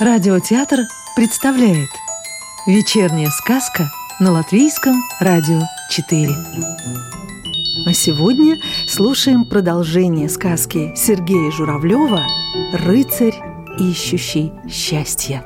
[0.00, 1.88] Радиотеатр представляет
[2.68, 3.90] Вечерняя сказка
[4.20, 6.28] на Латвийском радио 4
[7.84, 12.24] А сегодня слушаем продолжение сказки Сергея Журавлева
[12.74, 13.34] «Рыцарь,
[13.80, 15.42] ищущий счастье»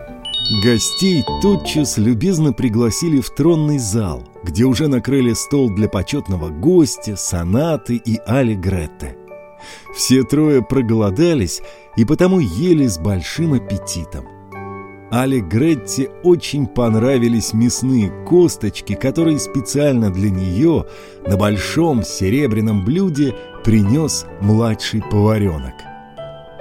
[0.63, 7.97] Гостей тотчас любезно пригласили в тронный зал, где уже накрыли стол для почетного гостя, сонаты
[7.97, 9.17] и Али Гретте.
[9.97, 11.63] Все трое проголодались
[11.97, 14.27] и потому ели с большим аппетитом.
[15.13, 20.87] Али Гретте очень понравились мясные косточки, которые специально для нее
[21.27, 25.75] на большом серебряном блюде принес младший поваренок.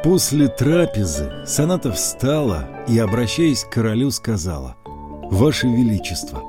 [0.04, 4.76] После трапезы Соната встала и, обращаясь к королю, сказала
[5.32, 6.44] «Ваше Величество,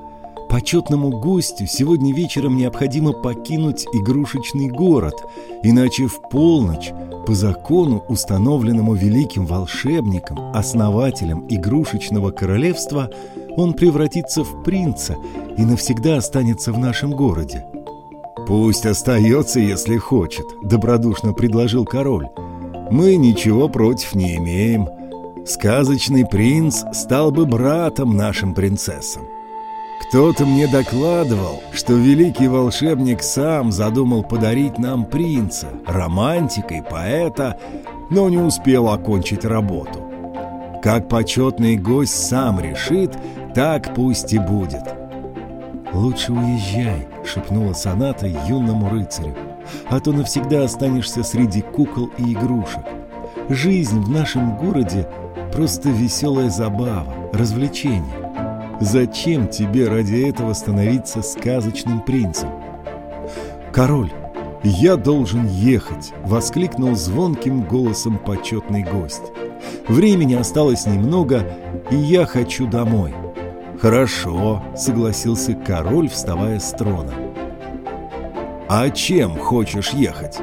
[0.53, 5.15] почетному гостю сегодня вечером необходимо покинуть игрушечный город,
[5.63, 6.93] иначе в полночь,
[7.27, 13.09] по закону, установленному великим волшебником, основателем игрушечного королевства,
[13.57, 15.17] он превратится в принца
[15.57, 17.65] и навсегда останется в нашем городе.
[18.47, 22.29] «Пусть остается, если хочет»,— добродушно предложил король.
[22.91, 24.87] «Мы ничего против не имеем.
[25.47, 29.23] Сказочный принц стал бы братом нашим принцессам.
[30.09, 37.59] Кто-то мне докладывал, что великий волшебник сам задумал подарить нам принца, романтика и поэта,
[38.11, 40.03] но не успел окончить работу.
[40.83, 43.17] Как почетный гость сам решит,
[43.55, 44.83] так пусть и будет.
[45.93, 49.37] «Лучше уезжай»,— шепнула соната юному рыцарю,
[49.89, 52.83] «а то навсегда останешься среди кукол и игрушек.
[53.49, 55.07] Жизнь в нашем городе—
[55.53, 58.22] просто веселая забава, развлечение.
[58.83, 62.49] Зачем тебе ради этого становиться сказочным принцем?
[63.73, 64.11] Король,
[64.65, 69.23] я должен ехать, воскликнул звонким голосом почетный гость.
[69.87, 71.47] Времени осталось немного,
[71.93, 73.15] и я хочу домой.
[73.81, 77.15] Хорошо, согласился король, вставая с трона.
[78.69, 80.41] А чем хочешь ехать?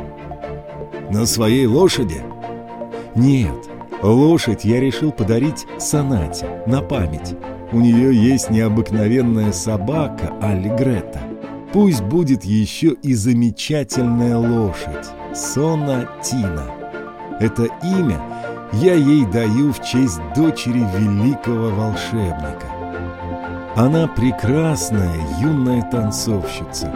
[1.11, 2.23] На своей лошади?
[3.15, 3.67] Нет,
[4.01, 7.35] лошадь я решил подарить сонате на память.
[7.71, 11.21] У нее есть необыкновенная собака Алли Грета.
[11.71, 16.65] Пусть будет еще и замечательная лошадь Сона Тина.
[17.39, 18.19] Это имя
[18.73, 22.65] я ей даю в честь дочери великого волшебника.
[23.75, 26.91] Она прекрасная юная танцовщица,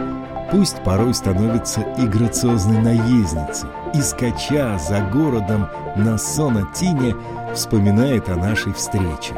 [0.50, 7.14] пусть порой становится и грациозной наездницей, и скача за городом на Сонатине
[7.54, 9.34] вспоминает о нашей встрече.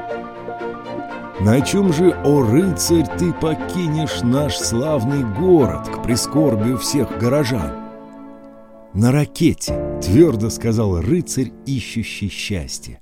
[1.41, 7.72] На чем же, о рыцарь, ты покинешь наш славный город к прискорбию всех горожан?
[8.94, 13.00] На ракете, твердо сказал рыцарь, ищущий счастье.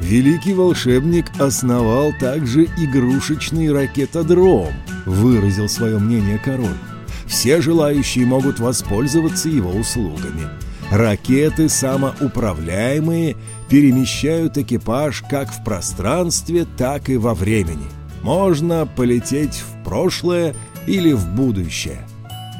[0.00, 4.72] Великий волшебник основал также игрушечный ракетодром,
[5.06, 6.78] выразил свое мнение король.
[7.26, 10.48] Все желающие могут воспользоваться его услугами.
[10.90, 13.36] Ракеты самоуправляемые
[13.68, 17.86] перемещают экипаж как в пространстве, так и во времени.
[18.22, 20.54] Можно полететь в прошлое
[20.86, 22.06] или в будущее.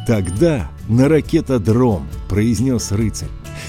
[0.06, 3.28] Тогда на ракетодром, произнес рыцарь,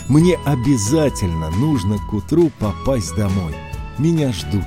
[0.09, 3.55] мне обязательно нужно к утру попасть домой.
[3.97, 4.65] Меня ждут.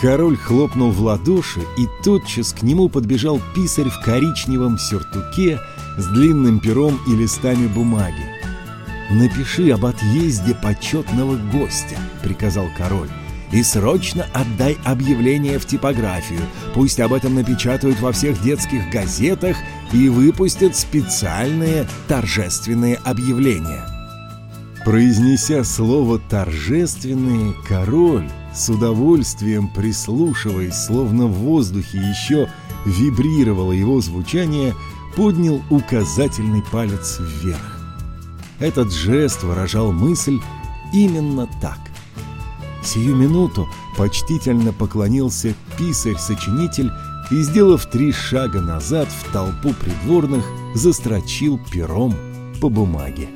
[0.00, 5.60] Король хлопнул в ладоши, и тотчас к нему подбежал писарь в коричневом сюртуке
[5.98, 8.24] с длинным пером и листами бумаги.
[9.10, 13.10] «Напиши об отъезде почетного гостя»,— приказал король.
[13.52, 16.40] «И срочно отдай объявление в типографию.
[16.74, 19.56] Пусть об этом напечатают во всех детских газетах
[19.92, 23.84] и выпустят специальные торжественные объявления».
[24.84, 32.48] Произнеся слово «торжественные», король, с удовольствием прислушиваясь, словно в воздухе еще
[32.84, 34.74] вибрировало его звучание,
[35.16, 37.78] поднял указательный палец вверх.
[38.58, 40.38] Этот жест выражал мысль
[40.92, 41.78] именно так.
[42.82, 46.90] Сию минуту почтительно поклонился писарь-сочинитель
[47.30, 50.44] и, сделав три шага назад в толпу придворных,
[50.74, 52.14] застрочил пером
[52.60, 53.28] по бумаге.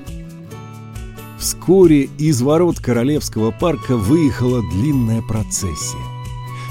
[1.39, 5.99] Вскоре из ворот Королевского парка выехала длинная процессия.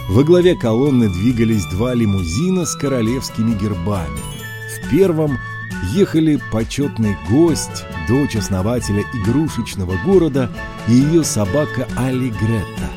[0.10, 4.35] Во главе колонны двигались два лимузина с королевскими гербами.
[4.90, 5.38] Первом
[5.94, 10.52] ехали почетный гость, дочь основателя игрушечного города
[10.88, 12.90] и ее собака Али Гретта.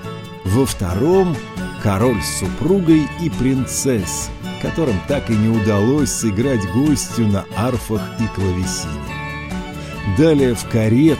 [0.45, 1.37] Во втором–
[1.83, 4.31] король с супругой и принцесс,
[4.61, 8.93] которым так и не удалось сыграть гостю на арфах и клавесине.
[10.17, 11.19] Далее в каретах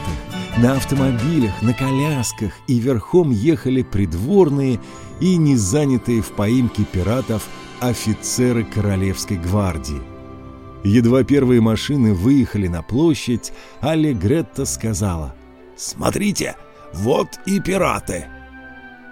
[0.57, 4.79] На автомобилях, на колясках и верхом ехали придворные
[5.21, 7.47] и незанятые в поимке пиратов
[7.79, 10.01] офицеры Королевской гвардии.
[10.83, 15.35] Едва первые машины выехали на площадь, Алле Гретта сказала
[15.75, 16.55] «Смотрите,
[16.93, 18.25] вот и пираты!»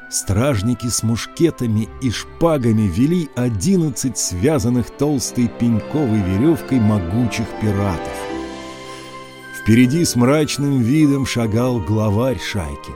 [0.09, 8.13] Стражники с мушкетами и шпагами вели одиннадцать связанных толстой пеньковой веревкой могучих пиратов.
[9.61, 12.93] Впереди с мрачным видом шагал главарь шайки.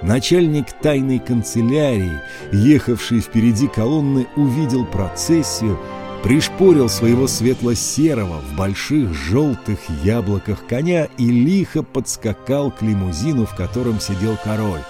[0.00, 2.20] Начальник тайной канцелярии,
[2.52, 5.78] ехавший впереди колонны, увидел процессию,
[6.24, 14.00] пришпорил своего светло-серого в больших желтых яблоках коня и лихо подскакал к лимузину, в котором
[14.00, 14.80] сидел король.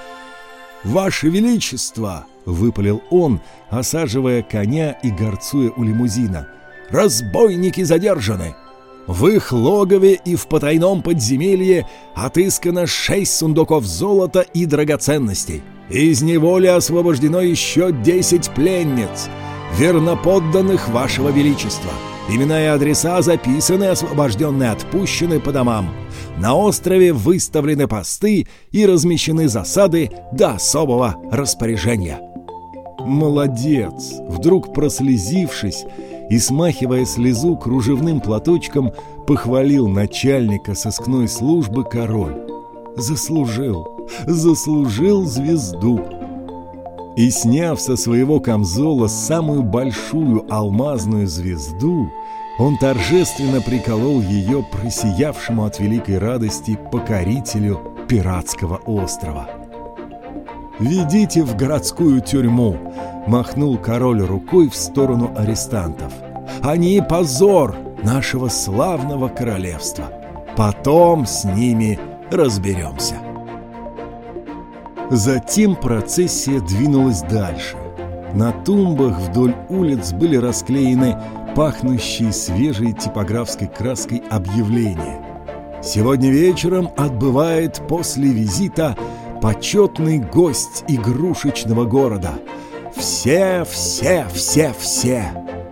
[0.84, 6.46] «Ваше Величество!»— выпалил он, осаживая коня и горцуя у лимузина.
[6.90, 8.54] «Разбойники задержаны!
[9.08, 15.64] В их логове и в потайном подземелье отыскано шесть сундуков золота и драгоценностей.
[15.90, 19.28] Из неволи освобождено еще десять пленниц,
[19.72, 21.90] верноподданных Вашего Величества.
[22.28, 25.90] Имена и адреса записаны, освобожденные отпущены по домам.
[26.38, 32.20] На острове выставлены посты и размещены засады до особого распоряжения.
[33.00, 35.84] «Молодец!» Вдруг прослезившись
[36.30, 38.92] и, смахивая слезу кружевным платочком,
[39.26, 42.36] похвалил начальника сыскной службы король.
[42.96, 44.08] «Заслужил!
[44.26, 46.23] Заслужил звезду!»
[47.16, 52.10] И, сняв со своего камзола самую большую алмазную звезду,
[52.58, 59.48] он торжественно приколол ее просиявшему от великой радости покорителю пиратского острова.
[60.80, 62.76] «Ведите в городскую тюрьму!»—
[63.28, 66.12] махнул король рукой в сторону арестантов.
[66.62, 70.06] «Они позор нашего славного королевства!
[70.56, 71.98] Потом с ними
[72.30, 73.23] разберемся!»
[75.10, 77.76] Затем процессия двинулась дальше.
[78.32, 81.16] На тумбах вдоль улиц были расклеены
[81.54, 85.20] пахнущие свежей типографской краской объявления.
[85.82, 88.96] Сегодня вечером отбывает после визита
[89.40, 92.32] почетный гость игрушечного города.
[92.96, 95.24] Все, все, все, все.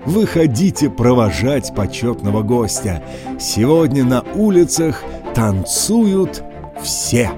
[0.05, 3.02] Выходите провожать почетного гостя.
[3.40, 5.02] Сегодня на улицах
[5.35, 6.44] танцуют
[6.82, 7.31] все.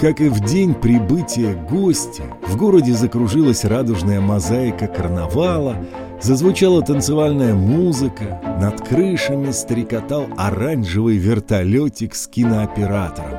[0.00, 5.76] Как и в день прибытия гостя, в городе закружилась радужная мозаика карнавала–
[6.20, 13.38] Зазвучала танцевальная музыка, над крышами стрекотал оранжевый вертолетик с кинооператором.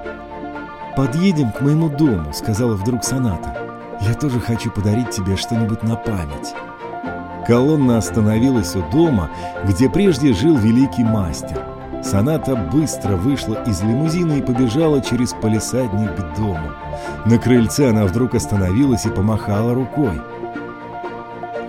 [0.98, 3.56] «Подъедем к моему дому»,— сказала вдруг Соната.
[4.02, 6.56] «Я тоже хочу подарить тебе что-нибудь на память».
[7.46, 9.30] Колонна остановилась у дома,
[9.68, 11.71] где прежде жил великий мастер.
[12.04, 16.72] Соната быстро вышла из лимузина и побежала через полисадник к дому.
[17.26, 20.20] На крыльце она вдруг остановилась и помахала рукой.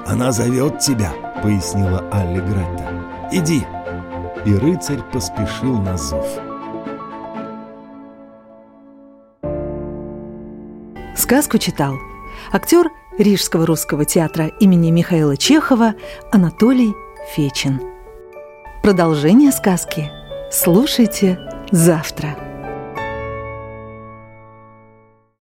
[0.06, 1.12] «Она зовет тебя»,—
[1.42, 2.88] пояснила Алли Гретта.
[3.30, 3.64] «Иди».
[4.44, 6.26] И рыцарь поспешил на зов.
[11.14, 11.94] Сказку читал
[12.52, 15.94] актер Рижского русского театра имени Михаила Чехова
[16.32, 16.94] Анатолий
[17.34, 17.80] Фечин.
[18.82, 20.10] Продолжение сказки
[20.52, 21.38] слушайте
[21.70, 22.51] завтра.